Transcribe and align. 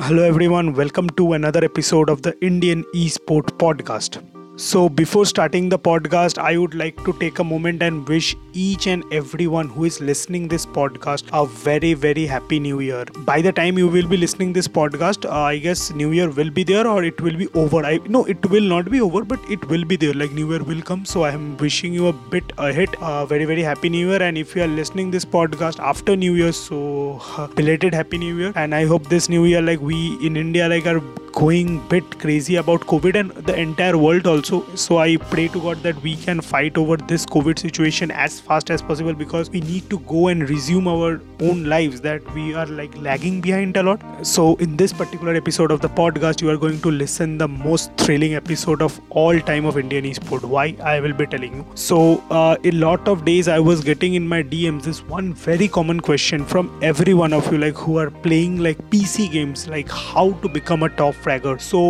Hello, 0.00 0.22
everyone. 0.22 0.74
Welcome 0.74 1.08
to 1.10 1.32
another 1.32 1.64
episode 1.64 2.08
of 2.08 2.22
the 2.22 2.32
Indian 2.40 2.84
Esport 2.94 3.48
Podcast. 3.58 4.22
So, 4.60 4.88
before 4.88 5.24
starting 5.24 5.68
the 5.68 5.78
podcast, 5.78 6.36
I 6.36 6.58
would 6.58 6.74
like 6.74 6.96
to 7.04 7.12
take 7.20 7.38
a 7.38 7.44
moment 7.44 7.80
and 7.80 8.08
wish 8.08 8.34
each 8.52 8.88
and 8.88 9.04
everyone 9.12 9.68
who 9.68 9.84
is 9.84 10.00
listening 10.00 10.48
this 10.48 10.66
podcast 10.66 11.28
a 11.32 11.46
very 11.46 11.94
very 11.94 12.26
happy 12.26 12.58
new 12.58 12.80
year. 12.80 13.04
By 13.18 13.40
the 13.40 13.52
time 13.52 13.78
you 13.78 13.86
will 13.86 14.08
be 14.08 14.16
listening 14.16 14.52
this 14.52 14.66
podcast, 14.66 15.26
uh, 15.26 15.42
I 15.50 15.58
guess 15.58 15.92
New 15.92 16.10
Year 16.10 16.28
will 16.28 16.50
be 16.50 16.64
there 16.64 16.88
or 16.88 17.04
it 17.04 17.20
will 17.20 17.36
be 17.36 17.46
over. 17.54 17.84
I 17.86 18.00
no, 18.08 18.24
it 18.24 18.50
will 18.50 18.68
not 18.74 18.90
be 18.90 19.00
over, 19.00 19.22
but 19.22 19.38
it 19.48 19.64
will 19.68 19.84
be 19.84 19.94
there. 19.94 20.12
Like 20.12 20.32
New 20.32 20.50
Year 20.50 20.64
will 20.64 20.82
come, 20.82 21.04
so 21.04 21.22
I 21.22 21.30
am 21.30 21.56
wishing 21.58 21.94
you 21.94 22.08
a 22.08 22.12
bit 22.12 22.52
ahead. 22.58 22.96
Uh, 22.96 23.24
very 23.26 23.44
very 23.44 23.62
happy 23.62 23.88
New 23.88 24.10
Year. 24.10 24.20
And 24.20 24.36
if 24.36 24.56
you 24.56 24.64
are 24.64 24.72
listening 24.80 25.12
this 25.12 25.24
podcast 25.24 25.78
after 25.78 26.16
New 26.16 26.34
Year, 26.34 26.50
so 26.50 27.22
uh, 27.36 27.46
belated 27.62 27.94
happy 27.94 28.18
New 28.18 28.36
Year. 28.36 28.52
And 28.56 28.74
I 28.74 28.86
hope 28.86 29.08
this 29.08 29.28
New 29.28 29.44
Year, 29.44 29.62
like 29.62 29.80
we 29.80 30.18
in 30.20 30.36
India, 30.36 30.68
like 30.68 30.84
are 30.86 31.00
going 31.38 31.68
bit 31.88 32.06
crazy 32.22 32.56
about 32.60 32.80
covid 32.92 33.16
and 33.18 33.30
the 33.48 33.54
entire 33.54 33.96
world 33.96 34.26
also. 34.26 34.64
So 34.74 34.98
i 34.98 35.16
pray 35.32 35.46
to 35.48 35.60
god 35.60 35.82
that 35.82 36.00
we 36.02 36.14
can 36.16 36.40
fight 36.40 36.78
over 36.82 36.96
this 36.96 37.26
covid 37.34 37.60
situation 37.64 38.10
as 38.10 38.40
fast 38.40 38.70
as 38.76 38.82
possible 38.82 39.14
because 39.14 39.50
we 39.50 39.60
need 39.60 39.88
to 39.90 39.98
go 40.00 40.28
and 40.28 40.48
resume 40.50 40.88
our 40.88 41.20
own 41.40 41.64
lives 41.72 42.00
that 42.00 42.34
we 42.34 42.54
are 42.54 42.66
like 42.66 42.96
lagging 42.96 43.40
behind 43.40 43.76
a 43.76 43.82
lot. 43.82 44.00
So 44.26 44.56
in 44.56 44.76
this 44.76 44.92
particular 44.92 45.34
episode 45.34 45.70
of 45.70 45.80
the 45.80 45.88
podcast 45.88 46.42
you 46.42 46.50
are 46.50 46.56
going 46.56 46.80
to 46.80 46.90
listen 46.90 47.38
the 47.38 47.46
most 47.46 47.92
thrilling 47.96 48.34
episode 48.34 48.82
of 48.82 49.00
all 49.10 49.38
time 49.52 49.64
of 49.64 49.78
indian 49.78 50.04
esport. 50.04 50.42
Why? 50.42 50.74
I 50.82 50.98
will 51.00 51.12
be 51.12 51.26
telling 51.26 51.54
you. 51.54 51.66
So 51.74 52.24
uh, 52.30 52.56
a 52.64 52.72
lot 52.72 53.06
of 53.06 53.24
days 53.24 53.48
i 53.48 53.60
was 53.60 53.84
getting 53.84 54.14
in 54.14 54.26
my 54.26 54.42
dms 54.42 54.82
this 54.82 55.02
one 55.14 55.32
very 55.34 55.68
common 55.68 56.00
question 56.00 56.44
from 56.44 56.76
every 56.82 57.14
one 57.14 57.32
of 57.32 57.52
you 57.52 57.58
like 57.58 57.76
who 57.86 57.98
are 57.98 58.10
playing 58.10 58.58
like 58.58 58.78
pc 58.90 59.30
games 59.30 59.66
like 59.68 59.88
how 59.88 60.30
to 60.44 60.48
become 60.48 60.82
a 60.82 60.88
top 60.88 61.14
fragger. 61.28 61.54
So 61.60 61.84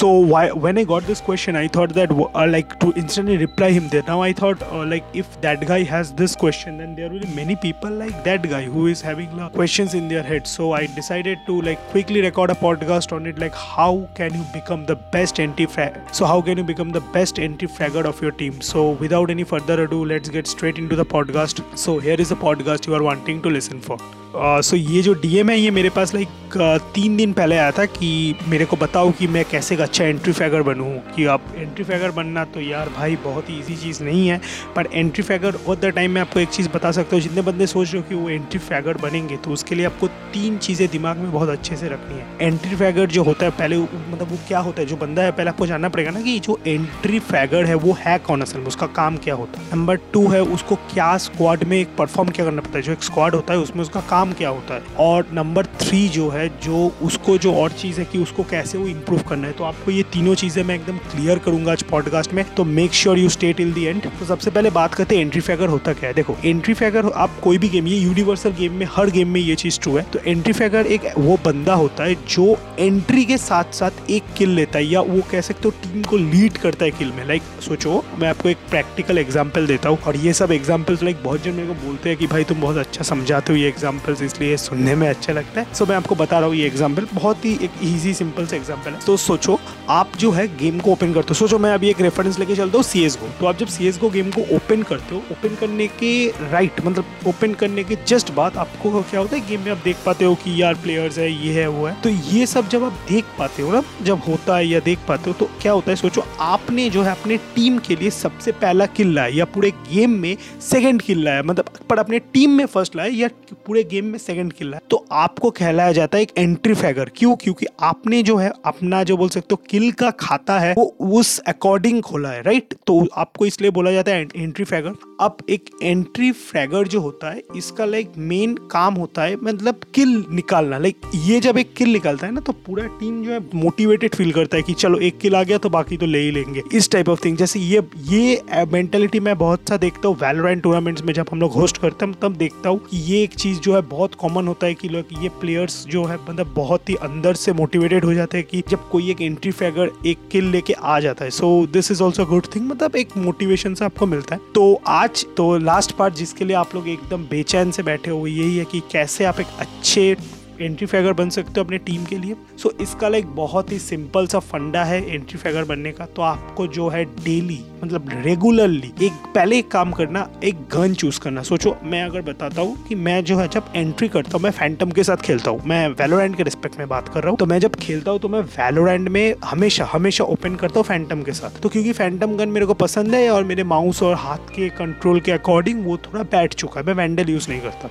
so 0.00 0.12
why 0.34 0.44
when 0.66 0.78
I 0.84 0.84
got 0.92 1.06
this 1.12 1.20
question, 1.30 1.56
I 1.62 1.66
thought 1.78 1.94
that 2.00 2.12
uh, 2.18 2.46
like 2.56 2.78
to 2.80 2.92
instantly 3.04 3.36
reply 3.46 3.70
him 3.78 3.88
there. 3.88 4.02
Now 4.10 4.20
I 4.22 4.32
thought 4.32 4.62
uh, 4.62 4.84
like 4.92 5.04
if 5.22 5.40
that 5.46 5.66
guy 5.72 5.82
has 5.94 6.12
this 6.12 6.36
question, 6.44 6.78
then 6.78 6.94
there 6.94 7.10
will 7.10 7.20
be 7.20 7.34
many 7.38 7.56
people 7.56 7.90
like 7.90 8.22
that 8.24 8.48
guy 8.54 8.62
who 8.64 8.86
is 8.86 9.00
having 9.00 9.36
like, 9.36 9.52
questions 9.52 9.94
in 9.94 10.08
their 10.08 10.22
head. 10.22 10.46
So 10.46 10.72
I 10.72 10.86
decided 10.86 11.38
to 11.46 11.60
like 11.62 11.80
quickly 11.90 12.22
record 12.22 12.50
a 12.50 12.54
podcast 12.54 13.12
on 13.12 13.26
it. 13.26 13.38
Like 13.38 13.54
how 13.54 14.08
can 14.14 14.34
you 14.34 14.44
become 14.52 14.86
the 14.86 14.96
best 15.16 15.40
entry 15.40 15.66
frag? 15.66 15.98
So 16.12 16.26
how 16.26 16.40
can 16.40 16.58
you 16.58 16.64
become 16.64 16.90
the 16.90 17.00
best 17.18 17.38
anti-fragger 17.38 18.04
of 18.04 18.22
your 18.22 18.32
team? 18.32 18.60
So 18.60 18.90
without 18.90 19.30
any 19.30 19.44
further 19.44 19.82
ado, 19.84 20.04
let's 20.04 20.28
get 20.28 20.46
straight 20.46 20.78
into 20.78 20.96
the 20.96 21.04
podcast. 21.04 21.62
So 21.86 21.98
here 21.98 22.16
is 22.18 22.30
the 22.30 22.36
podcast 22.36 22.86
you 22.86 22.94
are 22.94 23.02
wanting 23.02 23.42
to 23.42 23.50
listen 23.58 23.80
for. 23.80 23.98
So 24.28 24.60
uh, 24.60 24.66
so 24.68 24.90
ये 24.90 25.02
जो 25.02 25.12
DM 25.14 25.50
है 25.50 25.58
ये 25.58 25.70
मेरे 25.70 25.90
पास 25.90 26.14
like 26.14 26.28
uh, 26.28 26.94
तीन 26.94 27.16
दिन 27.16 27.32
पहले 27.32 27.56
आया 27.56 27.70
था 27.70 27.84
कि 27.84 28.34
मेरे 28.48 28.64
को 28.64 28.76
बताओ 28.76 29.10
कि 29.10 29.26
मैं 29.26 29.44
कैसे 29.44 29.74
एक 29.74 29.80
अच्छा 29.80 30.04
एंट्री 30.04 30.32
फैगर 30.32 30.62
बनूँ 30.62 30.98
कि 31.16 31.24
आप 31.24 31.44
एंट्री 31.56 31.84
फैगर 31.84 32.10
बनना 32.10 32.44
तो 32.44 32.60
यार 32.60 32.88
भाई 32.88 33.16
बहुत 33.16 33.50
ही 33.50 33.58
ईजी 33.58 33.76
चीज़ 33.76 34.04
नहीं 34.04 34.28
है 34.28 34.40
पर 34.76 34.88
एंट्री 34.94 35.22
फैगर 35.22 35.54
ऑल 35.68 35.76
द 35.76 35.84
टाइम 35.84 36.10
मैं 36.10 36.20
आपको 36.20 36.40
एक 36.40 36.48
चीज़ 36.48 36.68
बता 36.68 36.92
सकता 36.92 37.16
हूँ 37.16 37.22
जितने 37.22 37.42
बंदे 37.42 37.66
सोच 37.66 37.92
रहे 37.92 38.02
हो 38.02 38.08
कि 38.08 38.14
वो 38.14 38.28
एंट्री 38.28 38.58
फैगर 38.58 38.96
बनेंगे 38.96 39.36
तो 39.36 39.50
उसके 39.50 39.74
लिए 39.74 39.86
आपको 39.86 40.06
तीन 40.06 40.58
चीज़ें 40.58 40.88
दिमाग 40.88 41.16
में 41.16 41.32
बहुत 41.32 41.48
अच्छे 41.48 41.76
से 41.76 41.88
रखनी 41.88 42.18
है। 42.18 42.26
एंट्री 42.40 42.76
फैगर 42.76 43.06
जो 43.06 43.22
होता 43.22 43.44
है 43.44 43.50
पहले 43.50 43.78
मतलब 43.78 44.28
वो 44.30 44.38
क्या 44.48 44.58
होता 44.58 44.80
है 44.80 44.86
जो 44.86 44.96
बंदा 44.96 45.22
है 45.22 45.32
पहले 45.32 45.50
आपको 45.50 45.66
जानना 45.66 45.88
पड़ेगा 45.88 46.10
ना 46.10 46.20
कि 46.20 46.38
जो 46.38 46.60
एंट्री 46.66 47.18
फैगर 47.18 47.64
है 47.64 47.74
वो 47.74 47.96
है 48.00 48.18
कौन 48.18 48.40
असल 48.40 48.58
में 48.58 48.66
उसका 48.66 48.86
काम 48.86 49.16
क्या 49.16 49.34
होता 49.34 49.60
है। 49.60 49.66
नंबर 49.72 49.96
टू 49.96 50.28
है 50.28 50.42
उसको 50.42 50.74
क्या 50.74 51.16
स्क्वाड 51.16 51.64
में 51.64 51.96
परफॉर्म 51.96 52.28
क्या 52.28 52.44
करना 52.44 52.60
पड़ता 52.60 52.78
है 52.78 52.82
जो 52.82 52.92
एक 52.92 53.02
स्क्वाड 53.02 53.34
होता 53.34 53.52
है 53.52 53.58
उसमें 53.58 53.82
उसका 53.82 54.00
काम 54.00 54.17
क्या 54.32 54.48
होता 54.48 54.74
है? 54.74 54.82
और 55.00 55.26
नंबर 55.34 55.66
थ्री 55.80 56.08
जो 56.08 56.28
है, 56.30 56.48
जो 56.62 56.92
उसको 57.02 57.36
जो 57.38 57.52
और 57.54 57.72
चीज़ 57.72 57.98
है 58.00 58.04
कि 58.04 58.18
उसको 58.18 58.42
कैसे 58.42 58.78
वो 58.78 58.86
इम्प्रूव 58.86 59.22
करना 59.28 59.46
है 59.46 59.52
तो 59.52 59.64
आपको 59.64 59.90
ये 59.90 60.02
तीनों 60.12 60.34
चीज़ें 60.34 60.62
मैं 60.64 60.74
एकदम 60.74 60.98
क्लियर 61.10 61.38
करूँगा 61.38 61.72
आज 61.72 61.82
पॉडकास्ट 61.82 62.32
में। 62.34 62.44
तो 62.54 62.64
make 62.66 62.92
sure 62.92 63.18
you 63.18 63.28
stay 63.28 63.52
till 63.52 63.72
the 63.72 63.84
end 63.84 64.02
तो 64.10 64.26
सबसे 64.26 64.50
पहले 64.50 64.70
बात 64.70 64.94
करते 64.94 65.16
हैं 65.16 65.22
एंट्री 65.22 65.40
फैगर 65.40 65.68
होता 65.68 65.92
क्या 65.92 66.08
है? 66.08 66.14
देखो 66.14 66.36
एंट्री 66.44 66.74
फैगर 66.74 67.10
आप 67.16 67.38
कोई 67.42 67.58
भी 67.58 67.68
गेम 67.68 67.86
ये 67.86 67.98
यूनिवर्सल 67.98 68.52
गेम 68.58 68.72
में, 68.72 68.86
हर 68.90 69.10
गेम 69.10 69.28
में 69.28 69.40
ये 69.40 69.54
चीज़ 69.56 69.80
ट्रू 69.80 69.96
है। 69.96 70.02
तो 70.12 70.18
एंट्री 70.26 70.52
फैगर 70.52 70.86
एक 70.88 71.06
वो 71.18 71.38
बंदा 71.44 71.74
होता 71.74 72.04
है 72.04 72.14
जो 72.28 72.56
एंट्री 72.78 73.24
के 73.24 73.36
साथ 73.38 73.72
साथ 73.74 74.10
एक 74.10 74.24
किल 74.38 74.50
लेता 74.50 74.78
है, 74.78 74.84
या 74.84 75.00
वो 75.02 75.20
कह 75.30 75.40
सकते 75.40 75.68
हो 75.68 75.74
टीम 75.82 76.02
को 76.02 76.16
लीड 76.16 76.56
करता 76.58 76.84
है 76.84 76.90
किल 76.90 77.12
में। 77.12 77.24
लाइक 77.28 77.42
सोचो, 77.62 78.04
मैं 78.18 78.28
आपको 78.28 78.48
एक 78.48 78.56
प्रैक्टिकल 78.70 79.18
एग्ज़ाम्पल 79.18 79.66
देता 79.66 79.88
हूँ। 79.88 79.98
और 79.98 80.16
ये 80.16 80.32
सब 80.32 80.52
एग्जाम्पल्स 80.52 81.02
लाइक 81.02 81.22
बहुत 81.24 81.42
जन 81.42 81.52
मेरे 81.52 81.68
को 81.68 81.74
बोलते 81.86 82.08
हैं 82.08 82.18
कि 82.18 82.26
भाई 82.26 82.44
तुम 82.44 82.60
बहुत 82.60 82.76
अच्छा 82.76 83.04
समझाते 83.04 83.52
हो 83.52 83.58
ये 83.58 83.68
एग्जाम्पल्स 84.08 84.22
इसलिए 84.24 84.56
सुनने 84.56 84.94
में 84.94 85.08
अच्छा 85.08 85.32
लगता 85.32 85.60
है। 85.60 85.74
सो 85.74 85.86
मैं 85.86 85.96
आपको 85.96 86.14
बता 86.14 86.38
रहा 86.38 86.48
हूँ, 86.48 86.56
ये 86.56 86.66
एग्ज़ाम्पल 86.66 87.06
बहुत 87.14 87.44
ही 87.44 87.52
एक 87.54 87.70
ईजी 87.84 88.14
सिंपल 88.14 88.46
से 88.46 88.56
एग्ज़ाम्पल 88.56 88.90
है। 88.90 89.00
तो 89.06 89.16
सोचो, 89.18 89.58
आप 89.90 90.16
जो 90.18 90.30
है 90.30 90.46
गेम 90.56 90.78
को 90.80 90.92
ओपन 90.92 91.12
करते 91.12 91.28
हो। 91.28 91.34
सोचो, 91.36 91.58
मैं 91.58 91.72
अभी 91.72 91.90
एक 91.90 92.00
रेफरेंस 92.00 92.38
लेके 92.38 92.56
चलता 92.56 92.78
हूँ 92.78 92.84
सी 92.84 93.04
एस 93.04 93.16
तो 93.40 93.46
आप 93.46 93.56
जब 93.58 93.66
सी 93.68 93.88
एस 93.88 93.98
गेम 94.04 94.30
को 94.30 94.40
ओपन 94.56 94.82
करते 94.82 95.14
हो 95.14 95.22
ओपन 95.32 95.54
करने 95.60 95.86
के 96.00 96.10
राइट 96.50 96.80
मतलब 96.84 97.28
ओपन 97.28 97.54
करने 97.54 97.84
के 97.84 97.96
जस्ट 98.08 98.32
बाद 98.34 98.56
आपको 98.56 99.02
क्या 99.02 99.20
होता 99.20 99.36
है 99.36 99.46
गेम 99.48 99.60
में 99.60 99.70
आप 99.72 99.78
देख 99.84 99.96
पाते 100.06 100.24
हो 100.24 100.34
कि 100.34 100.60
यार 100.62 100.74
प्लेयर्स 100.82 101.18
है, 101.18 101.30
ये 101.30 101.52
है, 101.52 101.66
वो 101.68 101.86
है। 101.86 101.94
तो 102.02 102.08
ये 102.08 102.46
सब 102.46 102.68
जब 102.68 102.84
आप 102.84 102.92
देख 103.08 103.24
पाते 103.38 103.62
हो 103.62 103.72
ना, 103.72 103.82
जब 104.02 104.20
होता 104.28 104.56
है 104.56 104.66
या 104.66 104.80
देख 104.80 104.98
पाते 105.08 105.30
हो 105.30 105.36
तो 105.38 105.48
क्या 105.62 105.72
होता 105.72 105.90
है, 105.90 105.96
सोचो, 105.96 106.24
आपने 106.40 106.88
जो 106.90 107.02
है 107.02 107.10
अपने 107.10 107.36
टीम 107.54 107.78
के 107.78 107.96
लिए 107.96 108.10
सबसे 108.12 108.52
पहला 108.54 108.86
किल 108.88 109.14
लाया, 109.14 109.36
या 109.36 109.44
पूरे 109.46 109.70
गेम 109.90 110.10
में 110.12 110.36
सेकंड 110.62 111.02
किल 111.02 111.24
लाया 111.24 111.42
मतलब 111.42 111.70
पर 111.90 111.98
अपने 111.98 112.18
टीम 112.32 112.50
में 112.50 112.64
फ़र्स्ट 112.66 112.96
लाया, 112.96 113.10
या 113.14 113.28
पूरे 113.66 113.82
गेम 113.84 113.97
में 114.02 114.18
सेकंड 114.18 114.52
किल 114.52 114.70
लाया 114.70 114.86
तो 114.90 115.04
आपको 115.12 115.50
कहलाया 115.50 115.92
जाता 115.92 116.16
है 116.18 116.22
एक 116.22 116.32
एंट्री 116.38 116.74
फैगर 116.74 117.10
क्यों? 117.16 117.34
क्योंकि 117.36 117.66
आपने 117.80 118.22
जो 118.22 118.36
है, 118.36 118.50
अपना 118.64 119.02
जो 119.02 119.16
बोल 119.16 119.28
सकते 119.28 119.48
हो, 119.50 119.62
किल 119.70 119.90
का 119.92 120.10
खाता 120.20 120.58
है, 120.58 120.72
वो 120.74 120.84
उस 121.10 121.38
अकॉर्डिंग 121.48 122.00
खोला 122.02 122.28
है 122.28 122.42
राइट 122.42 122.74
तो 122.86 123.06
आपको 123.16 123.46
इसलिए 123.46 123.70
बोला 123.70 123.92
जाता 123.92 124.12
है 124.12 124.26
एंट्री 124.36 124.64
फैगर 124.64 124.94
अब 125.20 125.36
एक 125.50 125.70
एंट्री 125.82 126.30
फ्रैगर 126.32 126.88
जो 126.88 127.00
होता 127.00 127.30
है, 127.30 127.42
इसका 127.56 127.84
लाइक 127.84 128.12
मेन 128.18 128.54
काम 128.70 128.94
होता 128.94 129.22
है 129.22 129.36
मतलब 129.36 129.80
किल 129.94 130.24
निकालना। 130.32 130.78
लाइक 130.78 131.10
ये 131.16 131.40
जब 131.40 131.58
एक 131.58 131.72
किल 131.76 131.92
निकालता 131.92 132.26
है 132.26 132.32
ना 132.32 132.40
तो 132.40 132.52
पूरा 132.66 132.86
टीम 133.00 133.22
जो 133.24 133.30
है 133.32 133.40
मोटिवेटेड 133.54 134.14
फील 134.14 134.32
करता 134.32 134.56
है 134.56 134.62
कि 134.62 134.74
चलो, 134.74 134.98
एक 134.98 135.18
किल 135.18 135.34
आ 135.36 135.42
गया 135.42 135.58
तो 135.58 135.70
बाकी 135.70 135.96
तो 135.96 136.06
ले 136.06 136.18
ही 136.18 136.30
लेंगे। 136.30 136.62
इस 136.72 136.90
टाइप 136.90 137.08
ऑफ़ 137.08 137.24
थिंग 137.24 137.36
जैसे 137.36 137.60
ये 137.60 137.82
ये 138.08 138.64
मेंटेलिटी 138.68 139.20
मैं 139.20 139.36
बहुत 139.38 139.68
सा 139.68 139.76
देखता 139.76 140.08
हूँ 140.08 140.16
वैलोरेंट 140.16 140.62
टूर्नामेंट्स 140.62 141.02
में 141.02 141.12
जब 141.14 141.26
हम 141.32 141.40
लोग 141.40 141.52
होस्ट 141.52 141.78
करते 141.78 142.06
हैं, 142.06 142.14
तब 142.22 142.36
देखता 142.36 142.68
हूँ 142.68 142.78
कि 142.80 142.96
ये 143.04 143.22
एक 143.22 143.34
चीज़ 143.34 143.58
जो 143.60 143.74
है 143.74 143.80
बहुत 143.88 144.14
कॉमन 144.14 144.48
होता 144.48 144.66
है 144.66 144.74
कि 144.74 144.88
लोग 144.88 145.22
ये 145.22 145.28
प्लेयर्स 145.40 145.84
जो 145.86 146.04
है 146.04 146.18
मतलब 146.28 146.52
बहुत 146.56 146.88
ही 146.88 146.94
अंदर 146.94 147.34
से 147.34 147.52
मोटिवेटेड 147.52 148.04
हो 148.04 148.14
जाते 148.14 148.38
हैं 148.38 148.46
कि 148.46 148.62
जब 148.68 148.88
कोई 148.88 149.10
एक 149.10 149.20
एंट्री 149.20 149.52
फैगर 149.52 149.90
एक 150.06 150.28
किल 150.32 150.44
लेके 150.44 150.72
आ 150.72 150.98
जाता 151.00 151.24
है। 151.24 151.30
So 151.30 151.66
this 151.66 151.90
is 151.90 152.02
also 152.02 152.26
good 152.26 152.46
thing 152.54 152.66
मतलब 152.68 152.96
एक 152.96 153.16
मोटिवेशन 153.16 153.74
से 153.74 153.84
आपको 153.84 154.06
मिलता 154.06 154.34
है। 154.34 154.40
तो 154.54 154.80
आज 154.86 155.24
तो 155.36 155.56
लास्ट 155.58 155.92
पार्ट 155.92 156.14
जिसके 156.14 156.44
लिए 156.44 156.56
आप 156.56 156.74
लोग 156.74 156.88
एकदम 156.88 157.24
बेचैन 157.24 157.70
से 157.70 157.82
बैठे 157.82 158.10
हो 158.10 158.26
यही 158.26 158.56
है 158.56 158.64
कि 158.64 158.80
कैसे 158.92 159.24
आप 159.24 159.40
एक 159.40 159.46
अच्छे 159.58 160.16
एंट्री 160.60 160.86
फैगर 160.86 161.12
बन 161.12 161.28
सकते 161.30 161.52
हो 161.56 161.64
अपने 161.64 161.78
टीम 161.78 162.04
के 162.04 162.18
लिए। 162.18 162.34
सो 162.56 162.68
so, 162.68 162.80
इसका 162.80 163.08
लाइक 163.08 163.26
बहुत 163.34 163.72
ही 163.72 163.78
सिंपल 163.78 164.26
सा 164.26 164.38
फंडा 164.38 164.84
है 164.84 165.02
एंट्री 165.08 165.38
फैगर 165.38 165.64
बनने 165.64 165.92
का। 165.92 166.06
तो 166.06 166.22
आपको 166.22 166.66
जो 166.66 166.88
है 166.88 167.04
डेली 167.04 167.58
मतलब 167.84 168.08
रेगुलरली 168.24 168.92
एक 169.02 169.12
पहले 169.34 169.58
एक 169.58 169.70
काम 169.70 169.92
करना 169.92 170.28
एक 170.44 170.62
गन 170.74 170.94
चूज़ 170.94 171.20
करना। 171.20 171.42
सोचो 171.42 171.76
मैं 171.84 172.02
अगर 172.02 172.22
बताता 172.22 172.60
हूँ 172.60 172.76
कि 172.88 172.94
मैं 172.94 173.22
जो 173.24 173.38
है 173.38 173.46
जब 173.48 173.72
एंट्री 173.76 174.08
करता 174.08 174.30
हूँ 174.34 174.42
मैं 174.42 174.50
फैंटम 174.50 174.90
के 174.90 175.04
साथ 175.04 175.16
खेलता 175.16 175.50
हूँ। 175.50 175.62
मैं 175.66 175.86
वेलोरेंट 175.90 176.36
के 176.36 176.42
रिस्पेक्ट 176.42 176.78
में 176.78 176.88
बात 176.88 177.08
कर 177.08 177.20
रहा 177.20 177.30
हूँ। 177.30 177.38
तो 177.38 177.46
मैं 177.46 177.58
जब 177.58 177.74
खेलता 177.76 178.10
हूँ 178.10 178.20
तो 178.20 178.28
मैं 178.28 178.40
वेलोरेंट 178.40 179.08
में 179.08 179.34
हमेशा 179.44 179.88
हमेशा 179.92 180.24
ओपन 180.24 180.54
करता 180.54 180.80
हूँ 180.80 180.84
फैंटम 180.84 181.22
के 181.22 181.32
साथ। 181.32 181.60
तो 181.62 181.68
क्योंकि 181.68 181.92
फैंटम 181.92 182.36
गन 182.36 182.48
मेरे 182.48 182.66
को 182.66 182.74
पसंद 182.76 183.14
है 183.14 183.28
और 183.30 183.44
मेरे 183.44 183.64
माउस 183.64 184.02
और 184.02 184.14
हाथ 184.16 184.54
के 184.56 184.68
कंट्रोल 184.78 185.20
के 185.20 185.32
अकॉर्डिंग 185.32 185.84
वो 185.86 185.96
थोड़ा 185.96 186.22
बैठ 186.22 186.54
चुका 186.54 186.80
है। 186.80 186.86
मैं 186.86 186.94
वैंडल 186.94 187.30
यूज़ 187.30 187.48
नहीं 187.50 187.60
करता। 187.60 187.90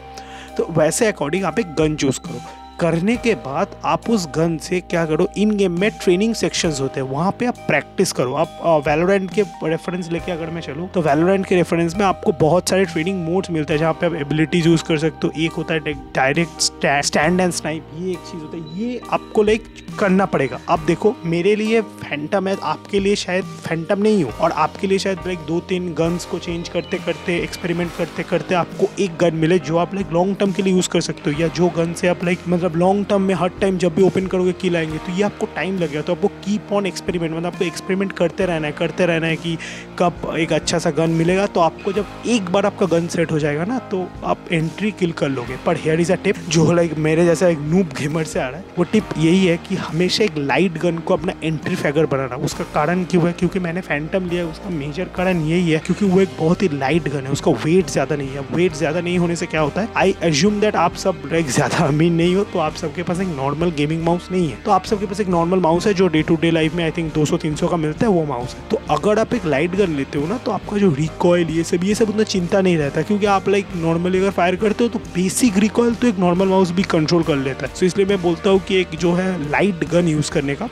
तो 0.57 0.66
वैसे 0.69 1.07
अकॉर्डिंग 1.07 1.44
आप 1.45 1.59
एक 1.59 1.73
गन 1.75 1.95
चूज़ 1.95 2.19
करो। 2.19 2.41
करने 2.80 3.16
के 3.18 3.34
बाद 3.36 3.76
आप 3.86 4.10
उस 4.10 4.28
गन 4.36 4.58
से 4.58 4.80
क्या 4.82 5.06
करो 5.06 5.28
इन 5.38 5.52
गेम 5.58 5.79
में 5.79 5.90
ट्रेनिंग 5.94 6.34
सेक्शंस 6.35 6.79
होते 6.82 7.00
हैं, 7.00 7.08
वहाँ 7.08 7.32
पे 7.40 7.46
आप 7.46 7.58
प्रैक्टिस 7.68 8.12
करो। 8.12 8.34
आप 8.35 8.84
वैलोरेंट 8.88 9.29
के 9.34 9.44
रेफरेंस 9.64 10.09
लेके 10.12 10.32
अगर 10.32 10.50
मैं 10.50 10.62
चलूँ 10.62 10.88
तो 10.90 11.02
वैलोरेंट 11.02 11.46
के 11.46 11.56
रेफरेंस 11.56 11.96
में 11.96 12.06
आपको 12.06 12.32
बहुत 12.40 12.70
सारे 12.70 12.85
ट्रेनिंग 12.85 13.24
मोड्स 13.24 13.52
मिलते 13.52 13.74
हैं, 13.74 13.79
जहाँ 13.79 13.94
पे 13.94 14.06
आप 14.06 14.16
एबिलिटीज 14.16 14.68
यूज़ 14.68 14.84
कर 14.84 14.97
सकते 14.97 15.28
हो। 15.28 15.34
एक 15.38 15.52
होता 15.53 15.74
है 15.74 15.94
डायरेक्ट 16.16 16.62
स्टैंड 16.62 17.40
एंड 17.40 17.52
स्नाइप 17.52 17.90
ये 17.96 18.12
एक 18.12 18.18
चीज़ 18.32 18.41
होता 18.41 18.58
है। 18.58 18.80
ये 18.80 19.02
आपको 19.12 19.44
लाइक 19.44 19.66
करना 20.00 20.26
पड़ेगा। 20.28 20.59
अब 20.70 20.85
देखो, 20.85 21.16
मेरे 21.26 21.56
लिए 21.56 21.82
फैंटम 21.82 22.47
है, 22.47 22.56
आपके 22.64 23.00
लिए 23.00 23.16
शायद 23.16 23.44
फैंटम 23.68 24.02
नहीं 24.02 24.23
हो, 24.23 24.32
और 24.32 24.52
आपके 24.53 24.88
लिए 24.88 24.97
शायद 25.00 25.20
लाइक 25.26 25.40
दो 25.47 25.59
तीन 25.70 25.94
गन्स 25.94 26.26
को 26.26 26.40
चेंज 26.40 26.70
करते 26.70 26.97
करते 26.97 27.38
एक्सपेरिमेंट 27.38 27.91
करते 27.97 28.23
करते 28.23 28.56
आपको 28.56 28.90
एक 29.00 29.18
गन 29.22 29.35
मिले, 29.35 29.59
जो 29.59 29.78
आप 29.78 29.96
लाइक 29.96 30.12
लॉन्ग 30.14 30.35
टर्म 30.35 30.52
के 30.52 30.64
लिए 30.64 30.73
यूज़ 30.73 30.90
कर 30.90 31.02
सकते 31.02 31.32
हो, 31.32 31.41
या 31.41 31.47
जो 31.50 31.70
गन 31.78 31.94
से 31.94 32.08
आप 32.08 32.23
लाइक 32.23 32.40
मतलब 32.47 32.66
मतलब 32.67 32.79
लॉन्ग 32.79 33.05
टर्म 33.05 33.22
में 33.22 33.34
हर 33.35 33.49
टाइम 33.61 33.78
जब 33.78 33.96
भी 33.96 34.02
ओपन 34.03 34.25
करोगे 34.28 34.52
किल 34.53 34.73
लाएँगे 34.73 34.97
तो 34.97 35.11
ये 35.14 35.23
आपको 35.23 35.46
टाइम 35.55 35.78
लगेगा 35.79 36.02
तो 36.02 36.14
आपको 36.14 36.28
कीप 36.43 36.72
ऑन 36.73 36.85
एक्सपेरिमेंट 36.85 37.34
मतलब 37.34 37.46
आपको 37.46 37.66
एक्सपेरिमेंट 37.66 38.11
करते 38.14 38.46
रहना 38.46 38.67
है, 38.67 38.73
करते 38.73 39.05
रहना 39.05 39.28
है 39.28 39.35
कि 39.35 39.58
कब 39.99 40.35
एक 40.37 40.53
अच्छा 40.53 40.79
सा 40.79 40.91
गन 40.91 41.09
मिलेगा। 41.11 41.46
तो 41.47 41.59
आपको 41.59 41.91
जब 41.93 42.05
एक 42.28 42.49
बार 42.52 42.66
आपका 42.66 42.85
गन 42.87 43.08
सेट 43.08 43.31
हो 43.31 43.40
जाएगा 43.40 43.66
ना 43.66 43.78
तो 43.91 44.08
आप 44.23 44.52
एंट्री 44.52 44.91
किल 44.91 45.11
कर 45.11 45.29
लोगे। 45.29 45.58
पर 45.66 45.78
हेयर 45.78 46.02
इज़ 46.02 46.11
अ 46.11 46.16
टिप 46.23 46.35
जो 46.49 46.72
लाइक 46.72 46.97
मेरे 46.99 47.25
जैसा 47.25 47.47
एक 47.47 47.59
नूब 47.64 47.93
गेमर 47.99 48.23
से 48.23 48.40
आ 48.40 48.47
रहा 48.47 48.59
है, 48.59 48.66
वो 48.78 48.84
टिप 48.85 49.17
यही 49.17 49.46
है 49.46 49.58
कि 49.67 49.75
हमेशा 49.78 50.23
एक 50.23 50.37
लाइट 50.37 50.78
गन 50.79 50.97
को 50.97 51.13
अपना 51.13 51.34
एंट्री 51.43 51.75
फैगर 51.75 52.05
बनाना। 52.08 52.35
उसका 52.46 52.63
कारण 52.73 53.03
क्यों 53.05 53.25
है? 53.28 53.34
क्योंकि 53.34 53.59
मैंने 53.59 53.81
फैंटम 53.81 54.29
लिया 54.29 54.43
है, 54.43 54.52
उसका 54.52 54.70
मेजर 54.70 55.09
कारण 55.16 55.41
यही 55.43 55.72
है, 55.72 55.79
क्योंकि 55.79 56.05
वो 56.05 56.22
एक 56.22 56.29
बहुत 56.40 56.63
ही 56.63 56.70
लाइट 56.73 57.08
गन 57.09 57.22
है, 57.22 57.31
उसका 57.31 57.52
वेट 57.66 57.90
ज़्यादा 57.90 58.16
नहीं 58.16 58.29
है। 58.29 58.46
वेट 58.52 58.73
ज़्यादा 58.75 59.02
नहीं 59.02 59.17
होने 59.17 59.35
से 59.35 59.46
क्या 59.46 59.61
होता 59.61 59.81
है? 59.81 59.90
आई 59.97 60.16
एज्यूम 60.23 60.59
दैट 60.61 60.75
आप 60.78 60.96
सब 60.97 61.22
लाइक 61.31 61.49
ज़्यादा 61.49 61.85
अमीन 61.85 62.13
नहीं 62.13 62.35
हो 62.35 62.43
तो 62.43 62.57
आप 62.59 62.76
सबके 62.76 63.04
पास 63.04 63.20
एक 63.20 63.28
नॉर्मल 63.28 63.72
गेमिंग 63.72 64.04
माउस 64.04 64.28
नहीं 64.32 64.50
है। 64.50 64.58
तो 64.64 64.72
आप 64.72 64.86
सबके 64.86 65.06
पास 65.06 65.20
एक 65.20 65.28
नॉर्मल 65.30 65.59
माउस 65.59 65.88
है 65.88 65.94
जो 65.94 66.08
डे 66.08 66.22
टू 66.24 66.36
डे 66.36 66.52
लाइफ 66.52 66.76
में 66.76 66.84
आई 66.84 66.92
थिंक 66.92 67.12
200-300 67.14 67.70
का 67.70 67.78
मिलता 67.78 68.06
है, 68.06 68.12
वो 68.12 68.24
माउस 68.26 68.56
है। 68.56 68.68
तो 68.72 68.80
अगर 68.90 69.20
आप 69.20 69.34
एक 69.34 69.46
लाइट 69.46 69.76
गन 69.76 69.96
लेते 69.96 70.20
हो 70.20 70.28
ना 70.28 70.38
तो 70.38 70.52
आपका 70.52 70.78
जो 70.78 70.90
रिकॉयल 70.94 71.50
ये 71.50 71.64
सब 71.64 71.84
ये 71.84 71.96
सब 71.96 72.09
उतना 72.09 72.24
चिंता 72.26 72.62
नहीं 72.62 72.78
रहता, 72.78 73.02
क्योंकि 73.02 73.26
आप 73.28 73.50
लाइक 73.50 73.76
नॉर्मली 73.76 74.20
अगर 74.20 74.32
फायर 74.32 74.56
करते 74.56 74.84
हो 74.84 74.90
तो 74.90 75.00
बेसिक 75.16 75.58
रिकॉयल 75.58 75.96
तो 75.96 76.08
एक 76.08 76.20
नॉर्मल 76.20 76.48
माउस 76.48 76.72
भी 76.72 76.84
कंट्रोल 76.92 77.24
कर 77.24 77.36
लेता 77.38 77.66
है। 77.66 77.74
तो 77.80 77.86
इसलिए 77.86 78.06
मैं 78.08 78.22
बोलता 78.22 78.50
हूँ 78.50 78.62
कि 78.68 78.80
एक 78.82 78.96
जो 79.00 79.14
है 79.14 79.50
लाइट 79.50 79.90
गन 79.92 80.08
यूज़ 80.08 80.32
करने 80.32 80.56
का 80.56 80.70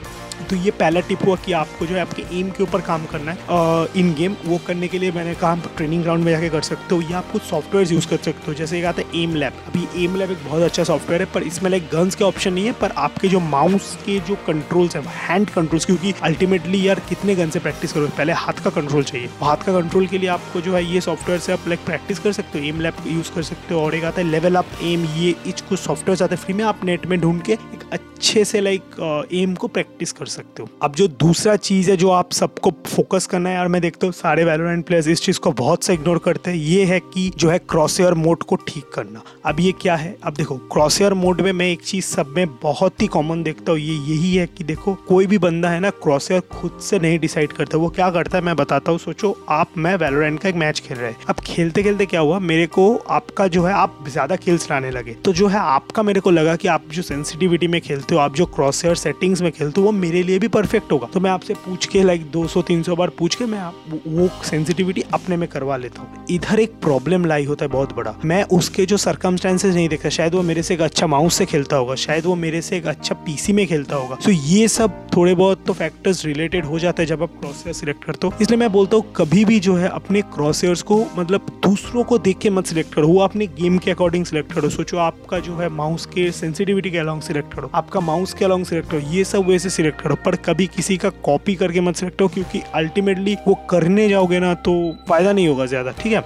तो 0.50 0.56
ये 0.56 0.72
पहला 0.72 1.00
टिप 1.00 1.26
हुआ 1.26 1.36
कि 1.36 1.52
आपको 1.54 1.86
जो 1.86 1.96
है 1.96 2.02
आपके 2.02 2.24
एम 2.40 2.50
के 2.50 2.64
ऊपर 2.64 2.82
काम 2.82 3.06
करना 3.06 3.32
है 3.32 3.88
इन 3.98 4.14
गेम 4.14 4.36
वो 4.46 4.60
करने 4.68 4.88
के 4.88 5.00
लिए 5.00 5.12
मैंने 5.12 5.34
कहा 5.36 5.56
ट्रेनिंग 5.78 6.04
ग्राउंड 6.04 6.26
में 6.26 6.32
जाके 6.32 6.50
कर 6.50 6.62
सकते 6.62 6.96
हो 6.96 7.02
या 7.02 7.18
आप 7.18 7.32
कुछ 7.32 7.42
सॉफ्टवेयर 7.42 7.94
यूज़ 7.94 8.08
कर 8.08 8.18
सकते 8.18 8.44
हो। 8.48 8.54
जैसे 8.54 8.78
एक 8.80 8.86
आता 8.86 9.02
है 9.02 9.22
एम 9.22 9.36
लैब 9.36 9.54
अभी 9.68 10.04
एम 10.04 10.16
लैब 10.16 10.32
एक 10.32 10.44
बहुत 10.46 10.62
अच्छा 10.62 10.84
सॉफ्टवेयर 10.84 11.22
है, 11.22 11.28
पर 11.34 11.44
इसमें 11.44 11.70
लाइक 11.72 11.90
गन्स 11.94 12.16
के 12.16 12.24
ऑप्शन 12.24 12.54
नहीं 12.54 12.66
है, 12.66 12.72
पर 12.74 12.92
आपके 12.98 13.28
जो 13.28 13.40
माउस 13.40 13.96
के 14.06 14.20
जो 14.20 14.36
कंट्रोल्स 14.48 14.96
है 14.96 15.04
हैंड 15.08 15.50
कंट्रोल्स 15.50 15.86
क्योंकि 15.86 16.14
अल्टीमेटली 16.24 16.88
यार 16.88 17.00
कितने 17.10 17.36
गन 17.36 17.50
से 17.50 17.60
प्रैक्टिस 17.60 17.94
करोगे? 17.94 18.12
पहले 18.18 18.34
हाथ 18.34 18.64
का 18.64 18.70
कंट्रोल 18.72 19.04
चाहिए। 19.04 19.30
हाथ 19.42 19.66
का 19.66 19.80
कंट्रोल 19.80 20.08
के 20.08 20.18
लिए 20.18 20.30
आपको 20.30 20.62
जो 20.62 20.76
है 20.76 20.84
ये 20.86 21.02
सॉफ्टवेयर 21.02 21.40
से 21.40 21.54
आप 21.54 21.68
लाइक 21.68 21.86
प्रैक्टिस 21.86 22.20
कर 22.20 22.32
सकते 22.34 22.60
हो 22.60 22.66
एम 22.66 22.82
लैब 22.82 23.04
यूज़ 23.08 23.32
कर 23.36 23.44
सकते 23.44 23.74
हो। 23.74 23.82
और 23.82 23.96
एक 23.96 24.04
आता 24.04 24.22
है 24.22 24.28
लेवल 24.28 24.56
अप 24.56 24.80
एम 24.84 25.06
ये 25.16 25.32
कुछ 25.46 25.80
सॉफ्टवेयर 25.80 26.24
आते 26.24 26.36
हैं 26.36 26.42
फ्री 26.44 26.54
में, 26.54 26.64
आप 26.66 26.84
नेट 26.86 27.06
में 27.06 27.20
ढूंढ 27.22 27.42
के 27.42 27.54
एक 27.54 27.90
अच्छे 27.94 28.44
से 28.46 28.62
लाइक 28.62 29.28
एम 29.34 29.54
को 29.56 29.68
प्रैक्टिस 29.68 30.12
कर 30.12 30.26
सकते 30.36 30.64
हो। 30.64 30.70
अब 30.82 30.96
जो 30.96 31.08
दूसरा 31.08 31.56
चीज़ 31.56 31.90
है 31.92 31.98
जो 31.98 32.10
आप 32.10 32.32
सबको 32.32 32.72
फोकस 32.88 33.26
करना 33.26 33.50
है, 33.50 33.56
यार 33.56 33.68
मैं 33.68 33.82
देखता 33.82 34.08
हूँ 34.08 34.14
सारे 34.14 34.44
वैलोरेंट 34.46 34.86
प्लेयर्स 34.86 35.08
इस 35.08 35.22
चीज़ 35.22 35.40
को 35.40 35.52
बहुत 35.54 35.84
से 35.84 35.94
इग्नोर 35.94 36.18
करते 36.18 36.52
हैं। 36.52 36.58
ये 36.58 36.84
है 36.86 37.00
कि 37.14 37.32
जो 37.38 37.50
है 37.50 37.58
क्रॉसएयर 37.60 38.14
मोड 38.14 38.44
को 38.44 38.56
ठीक 38.68 38.90
करना। 38.94 39.22
अब 39.46 39.60
ये 39.60 39.72
क्या 39.72 39.96
है? 39.96 40.16
अब 40.24 40.34
देखो 40.34 40.56
क्रॉसएयर 40.72 41.14
मोड 41.14 41.42
में 41.42 41.52
मैं 41.52 41.68
एक 41.68 41.82
चीज़ 41.82 42.06
सब 42.06 42.34
में 42.38 42.48
बहुत 42.64 43.02
ही 43.02 43.08
कॉमन 43.08 43.44
देखता 43.44 43.72
हूँ। 43.72 43.80
ये 43.80 43.96
यही 43.96 44.36
है 44.36 44.46
कि 44.48 44.64
देखो, 44.64 44.94
कोई 45.08 45.28
भी 45.28 45.38
बंदा 45.38 45.70
है 45.70 45.80
ना 45.80 45.90
क्रॉसएयर 45.90 46.42
खुद 46.52 46.80
से 46.82 47.00
नहीं 47.00 47.20
डिसाइड 47.20 47.52
करता। 47.52 47.78
वो 47.78 47.90
क्या 47.90 48.10
करता 48.12 48.38
है, 48.38 48.44
मैं 48.44 48.56
बताता 48.56 48.92
हूँ, 48.92 49.00
सोचो, 49.00 49.36
आप, 49.50 49.72
मैं 49.78 49.96
वैलोरेंट 49.96 50.40
का 50.40 50.50
एक 50.50 50.56
मैच 50.56 50.80
खेल 50.80 50.98
रहे 50.98 51.10
हैं। 51.10 51.18
अब 51.30 51.36
खेलते 51.36 51.84
खेलते 51.84 52.06
क्या 52.06 52.20
हुआ? 52.20 52.40
मेरे 52.40 52.66
को 52.68 52.96
आपका 53.10 53.48
जो 53.48 53.64
है, 53.64 53.74
आप 53.74 54.06
ज़्यादा 54.10 54.36
किल्स 54.36 54.70
लाने 54.72 54.92
लगे। 54.92 55.14
तो 55.14 55.34
जो 55.34 55.48
है, 55.48 55.60
आपका 55.60 56.04
मेरे 56.04 56.20
को 56.20 56.32
लगा 56.32 56.56
कि 56.56 56.68
आप 56.68 56.84
जो 56.92 57.02
सेंसिटिविटी 57.02 57.68
में 57.68 57.82
खेलते 57.82 58.16
हो, 58.16 58.22
आप 58.22 58.36
जो 58.36 58.46
क्रॉसएयर 58.46 58.96
सेटिंग्स 58.96 59.42
में 59.42 59.52
खेलते 59.52 59.82
हो, 59.82 59.88
वो 59.88 59.92
मेरे 59.92 60.24
लिए 60.26 60.40
भी 60.40 60.48
परफेक्ट 60.48 60.92
होगा। 60.92 61.08
तो 61.14 61.20
मैं 61.20 61.32
आपसे 61.32 61.54
पूछ 61.66 61.86
के 61.86 62.04
लाइक 62.04 62.30
200-300 62.32 62.96
बार 62.96 63.10
पूछ 63.10 63.36
के 63.36 63.46
मैं 63.46 63.60
आप, 63.60 63.84
वो 64.08 64.30
सेंसिटिविटी 64.44 65.04
अपने 65.14 65.38
में 65.38 65.48
करवा 65.50 65.78
लेता 65.78 66.02
हूँ। 66.02 66.26
इधर 66.30 66.60
एक 66.60 66.74
प्रॉब्लम 66.82 67.26
लाई 67.26 67.46
होता 67.46 67.66
है 67.66 67.72
बहुत 67.72 67.96
बड़ा। 67.96 68.16
मैं 68.26 68.44
उसके 68.54 68.86
जो 68.86 68.98
सर्कमस्टेंसेज 68.98 69.76
नहीं 69.76 69.90
देखता 69.90 70.10
शायद 70.10 70.36
वो 70.36 70.42
मेरे 70.44 70.64
से 70.64 70.74
एक 70.74 70.82
अच्छा 70.82 71.08
माउस 71.08 71.36
से 71.36 71.46
खेलता 71.46 71.76
होगा, 71.76 71.96
शायद 71.96 72.26
वो 72.26 72.36
मेरे 72.36 72.62
से 72.62 72.78
एक 72.78 72.86
अच्छा 72.88 73.16
पीसी 73.26 73.54
में 73.54 73.66
खेलता 73.68 73.96
होगा। 73.96 74.18
सो 74.22 74.32
ये 74.32 74.68
सब 74.68 75.02
थोड़े 75.16 75.36
बहुत 75.36 75.64
तो 75.68 75.74
फैक्टर्स 75.74 76.24
रिलेटेड 76.26 76.66
हो 76.66 76.80
जाते 76.80 77.02
हैं 77.02 77.08
जब 77.08 77.24
आप 77.24 77.40
क्रॉसएयर 77.40 77.74
सिलेक्ट 77.74 78.04
करते 78.04 78.28
हो। 78.28 78.34
इसलिए 78.42 78.60
मैं 78.60 78.72
बोलता 78.72 78.98
हूँ, 78.98 79.12
कभी 79.16 79.46
भी 79.46 79.60
जो 79.60 79.76
है 79.76 79.90
अपने 79.90 80.22
क्रॉसएयर्स 80.34 80.82
को 80.82 80.98
मतलब 81.18 81.46
दूसरों 81.64 82.04
को 82.04 82.18
देख 82.18 82.38
के 82.38 82.50
मत 82.50 82.66
सिलेक्ट 82.66 82.94
करो। 82.94 83.08
वो 83.08 83.20
अपने 83.20 83.48
गेम 83.60 83.78
के 83.78 83.92
अकॉर्डिंग 83.92 84.26
सिलेक्ट 84.26 84.54
करो। 84.54 84.70
सोचो 84.70 84.98
आपका 84.98 85.40
जो 85.40 85.56
है 85.58 85.70
माउस 85.70 86.06
के 86.06 86.30
सेंसिटिविटी 86.32 86.92
के 86.92 86.98
अलॉन्ग 86.98 87.22
सिलेक्ट 87.22 87.54
करो। 87.54 87.70
आपका 87.76 88.00
माउस 88.00 88.34
के 88.34 88.46
अलॉन्ग 88.46 88.66
सिलेक्ट 88.66 88.90
करो। 88.90 89.00
ये 89.12 89.24
सब 89.24 89.48
वैसे 89.48 89.70
सिलेक्ट 89.70 90.02
करो। 90.02 90.15
पर 90.16 90.36
कभी 90.46 90.68
किसी 90.68 90.98
का 90.98 91.10
कॉपी 91.26 91.56
करके 91.56 91.82
मत 91.82 91.96
सिलेक्ट 91.96 92.22
हो, 92.22 92.28
क्योंकि 92.28 92.62
अल्टीमेटली 92.76 93.36
वो 93.48 93.56
करने 93.70 94.08
जाओगे 94.10 94.40
ना 94.40 94.54
तो 94.56 94.74
फ़ायदा 95.10 95.32
नहीं 95.32 95.48
होगा 95.48 95.66
ज़्यादा, 95.66 95.92
ठीक 95.94 96.14
है? 96.14 96.24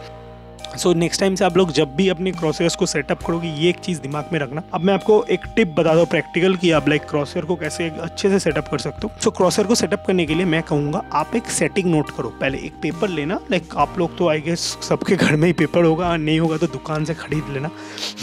सो 0.77 0.93
नेक्स्ट 0.93 1.21
टाइम 1.21 1.35
से 1.35 1.45
आप 1.45 1.57
लोग 1.57 1.71
जब 1.71 1.95
भी 1.95 2.09
अपने 2.09 2.31
क्रॉसर्स 2.31 2.75
को 2.75 2.85
सेटअप 2.85 3.23
करोगे, 3.23 3.47
ये 3.47 3.69
एक 3.69 3.75
चीज़ 3.75 4.01
दिमाग 4.01 4.29
में 4.33 4.39
रखना। 4.39 4.63
अब 4.73 4.81
मैं 4.81 4.93
आपको 4.93 5.23
एक 5.23 5.39
टिप 5.55 5.67
बता 5.67 5.95
दो 5.95 6.05
प्रैक्टिकल 6.05 6.55
कि, 6.55 6.71
आप 6.71 6.89
लाइक 6.89 7.01
क्रॉसर 7.01 7.41
को 7.41 7.55
कैसे 7.55 7.89
अच्छे 7.89 8.29
से 8.29 8.39
सेटअप 8.39 8.67
कर 8.67 8.77
सकते 8.77 8.99
हो। 9.03 9.11
सो 9.21 9.31
क्रॉसर 9.31 9.67
को 9.67 9.75
सेटअप 9.75 10.03
करने 10.07 10.25
के 10.25 10.35
लिए 10.35 10.45
मैं 10.45 10.63
कहूँगा, 10.63 11.03
आप 11.13 11.35
एक 11.35 11.43
सेटिंग 11.43 11.91
नोट 11.91 12.09
करो। 12.09 12.29
पहले 12.29 12.57
एक 12.57 12.73
पेपर 12.81 13.09
लेना 13.09 13.39
लाइक 13.51 13.69
आप 13.77 13.95
लोग 13.99 14.17
तो 14.17 14.29
आई 14.29 14.41
गेस 14.41 14.77
सबके 14.81 15.15
घर 15.15 15.35
में 15.35 15.47
ही 15.47 15.53
पेपर 15.53 15.83
होगा, 15.83 16.17
नहीं 16.17 16.39
होगा 16.39 16.57
तो 16.57 16.67
दुकान 16.67 17.05
से 17.05 17.13
खरीद 17.13 17.43
लेना। 17.51 17.71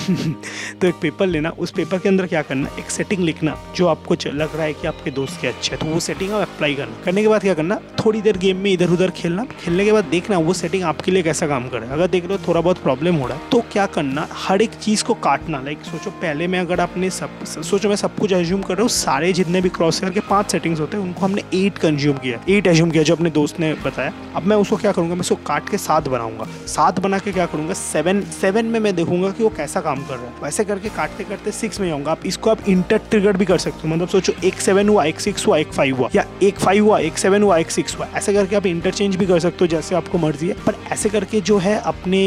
तो 0.80 0.86
एक 0.86 0.94
पेपर 1.02 1.26
लेना, 1.26 1.50
उस 1.50 1.70
पेपर 1.70 1.98
के 1.98 2.08
अंदर 2.08 2.26
क्या 2.26 2.42
करना, 2.42 2.68
एक 2.78 2.90
सेटिंग 2.90 3.24
लिखना, 3.24 3.58
जो 3.76 3.86
आपको 3.86 4.14
लग 4.26 4.54
रहा 4.54 4.64
है 4.64 4.72
कि 4.72 4.86
आपके 4.86 5.10
दोस्त 5.10 5.40
के 5.40 5.48
अच्छे 5.48 5.72
है। 5.72 5.76
तो 5.76 5.86
वो 5.86 6.00
सेटिंग 6.00 6.32
आप 6.32 6.40
अप्लाई 6.40 6.74
करना। 6.74 7.02
करने 7.04 7.22
के 7.22 7.28
बाद 7.28 7.40
क्या 7.40 7.54
करना, 7.54 7.80
थोड़ी 8.06 8.22
देर 8.22 8.36
गेम 8.36 8.56
में 8.56 8.72
इधर 8.72 8.88
उधर 8.88 9.10
खेलना। 9.10 9.44
खेलने 9.44 9.84
के 9.84 9.92
बाद 9.92 10.04
देखना, 10.04 10.38
वो 10.38 10.52
सेटिंग 10.52 10.82
आपके 10.82 11.10
लिए 11.10 11.22
कैसा 11.22 11.46
काम 11.46 11.68
करे 11.68 11.86
अगर 11.86 12.06
देख 12.06 12.24
लो 12.26 12.35
थोड़ा 12.38 12.60
बहुत 12.60 12.78
प्रॉब्लम 12.78 13.14
हो 13.14 13.26
रहा 13.26 13.36
है 13.36 13.48
तो 13.50 13.60
क्या 13.72 13.86
करना, 13.88 14.26
हर 14.34 14.62
एक 14.62 14.74
चीज़ 14.74 15.04
को 15.04 15.14
काटना 15.20 15.60
लाइक 15.60 15.82
सोचो 15.82 16.10
पहले 16.12 16.46
में 16.46 16.58
अगर 16.58 16.80
आपने 16.80 17.10
सब, 17.10 17.44
सोचो 17.44 17.88
मैं 17.88 17.96
सब 17.96 18.16
कुछ 18.16 18.32
एज्यूम 18.32 18.62
कर 18.62 18.74
रहा 18.74 18.82
हूँ, 18.82 18.88
सारे 18.90 19.32
जितने 19.32 19.60
भी 19.60 19.68
क्रॉस 19.68 20.00
के 20.04 20.20
पाँच 20.20 20.52
सेटिंग्स 20.52 20.80
होते 20.80 20.96
हैं, 20.96 21.04
उनको 21.04 21.24
हमने 21.24 21.42
एट 21.54 21.78
कंज्यूम 21.78 22.16
किया 22.18 22.40
एट 22.48 22.66
एज्यूम 22.66 22.90
किया 22.90 23.02
जो 23.02 23.14
अपने 23.14 23.30
दोस्त 23.30 23.60
ने 23.60 23.72
बताया। 23.84 24.12
अब 24.36 24.42
मैं 24.42 24.56
उसको 24.56 24.76
क्या 24.76 24.92
करूँगा, 24.92 25.14
मैं 25.14 25.20
उसको 25.20 25.34
काट 25.46 25.68
के 25.68 25.78
सात 25.78 26.08
बनाऊँगा। 26.08 26.46
सात 26.66 27.00
बना 27.00 27.18
के 27.18 27.32
क्या 27.32 27.46
करूँगा 27.46 27.74
सेवन 27.74 28.20
सेवन 28.32 28.64
में 28.64 28.78
मैं 28.80 28.94
देखूँगा 28.96 29.30
कि 29.30 29.42
वो 29.42 29.50
कैसा 29.56 29.80
काम 29.80 30.04
कर 30.06 30.14
रहा 30.14 30.26
है। 30.26 30.42
वैसे 30.42 30.64
करके 30.64 30.88
काटते 30.88 31.24
करते 31.24 31.52
सिक्स 31.52 31.80
में 31.80 31.88
जाऊँगा। 31.88 32.10
आप 32.10 32.26
इसको 32.26 32.50
आप 32.50 32.68
इंटर 32.68 32.98
ट्रिगर 33.10 33.36
भी 33.36 33.44
कर 33.44 33.58
सकते 33.58 33.88
हो। 33.88 33.94
मतलब 33.94 34.08
सोचो 34.08 34.32
एक 34.44 34.60
सेवन 34.60 34.88
हुआ, 34.88 35.04
एक 35.04 35.20
सिक्स 35.20 35.46
हुआ, 35.46 35.58
एक 35.58 35.72
फाइव 35.72 35.96
हुआ, 35.96 36.08
या 36.14 36.24
एक 36.42 36.58
फाइव 36.58 36.84
हुआ, 36.84 36.98
एक 36.98 37.18
सेवन 37.18 37.42
हुआ, 37.42 37.58
एक 37.58 37.70
सिक्स 37.70 37.96
हुआ। 37.96 38.08
ऐसे 38.14 38.34
करके 38.34 38.56
आप 38.56 38.66
इंटरचेंज 38.66 39.16
भी 39.16 39.26
कर 39.26 39.40
सकते 39.40 39.58
हो, 39.60 39.66
जैसे 39.66 39.94
आपको 39.94 40.18
मर्ज़ी 40.18 40.48
है। 40.48 40.54
पर 40.66 40.74
ऐसे 40.92 41.08
करके 41.08 41.40
जो 41.40 41.58
है, 41.58 41.76
अपने 41.86 42.25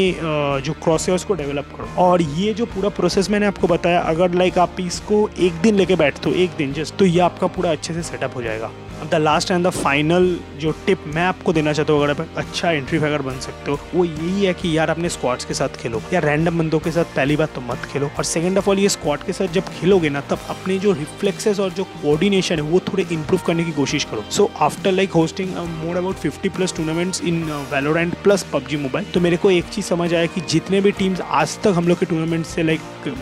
जो 0.64 0.72
क्रॉस 0.74 1.08
है, 1.08 1.14
उसको 1.14 1.34
डेवलप 1.34 1.72
करो। 1.76 1.88
और 2.02 2.22
ये 2.22 2.52
जो 2.54 2.66
पूरा 2.66 2.88
प्रोसेस 2.90 3.30
मैंने 3.30 3.46
आपको 3.46 3.66
बताया, 3.68 4.00
अगर 4.00 4.34
लाइक 4.34 4.58
आप 4.58 4.80
इसको 4.80 5.28
एक 5.38 5.60
दिन 5.62 5.74
लेके 5.74 5.96
बैठते 5.96 6.30
हो, 6.30 6.36
एक 6.36 6.50
दिन 6.58 6.72
जस्ट 6.72 6.96
तो 6.96 7.04
ये 7.04 7.20
आपका 7.20 7.46
पूरा 7.48 7.70
अच्छे 7.72 7.94
से 7.94 8.02
सेटअप 8.02 8.36
हो 8.36 8.42
जाएगा। 8.42 8.70
The 9.02 9.14
last 9.16 9.50
and 9.50 9.66
the 9.66 9.70
final 9.72 10.28
जो 10.60 10.70
टिप 10.86 11.04
मैं 11.06 11.22
आपको 11.24 11.52
देना 11.52 11.72
चाहता 11.72 11.92
हूँ, 11.92 12.02
अगर 12.02 12.10
आप 12.12 12.36
अच्छा 12.36 12.70
एंट्री 12.70 12.98
फैगर 12.98 13.22
बन 13.22 13.38
सकते 13.40 13.70
हो, 13.70 13.78
वो 13.94 14.04
यही 14.04 14.44
है 14.44 14.52
कि 14.54 14.76
यार 14.76 14.90
अपने 14.90 15.08
स्क्वाड्स 15.08 15.44
के 15.44 15.54
साथ 15.54 15.76
खेलो, 15.82 16.02
या 16.12 16.20
रैंडम 16.20 16.58
बंदों 16.58 16.78
के 16.80 16.90
साथ 16.90 17.14
पहली 17.16 17.36
बात 17.36 17.54
तो 17.54 17.60
मत 17.62 17.88
खेलो, 17.92 18.10
और 18.18 18.24
सेकंड 18.24 18.58
ऑफ़ 18.58 18.70
ऑल 18.70 18.78
ये 18.78 18.88
स्क्वाड 18.88 19.22
के 19.22 19.32
साथ 19.32 19.52
जब 19.54 19.68
खेलोगे 19.70 20.10
ना, 20.10 20.20
तब 20.30 20.38
अपने 20.50 20.78
जो 20.78 20.92
रिफ्लेक्सेस 20.92 21.60
और 21.60 21.70
जो 21.70 21.84
कोऑर्डिनेशन 21.84 22.54
है, 22.54 22.62
वो 22.62 22.80
थोड़े 22.88 23.06
इंप्रूव 23.12 23.40
करने 23.46 23.64
की 23.64 23.72
कोशिश 23.72 24.04
करो। 24.04 24.24
So 24.30 24.50
after 24.60 24.92
like 24.92 25.12
hosting 25.12 25.56
more 25.56 25.96
about 25.96 26.16
fifty 26.16 26.48
plus 26.50 26.76
tournaments 26.76 27.22
in 27.22 27.42
Valorant 27.72 28.14
plus 28.22 28.46
PUBG 28.52 28.76
mobile 28.78 29.06
तो 29.14 29.20
मेरे 29.20 29.36
को 29.36 29.50
एक 29.50 29.68
चीज़ 29.72 29.86
समझ 29.86 30.12
आया 30.14 30.26
कि 30.26 30.40
जितने 30.50 30.80
भी 30.80 30.92
टीम्स 30.92 31.20
आज 31.20 31.58
तक 31.62 31.74
हम 31.76 31.88
लोग 31.88 31.98
के 31.98 32.06
टूर्नामेंट 32.06 32.46
से 32.46 32.62
लाइक 32.62 32.80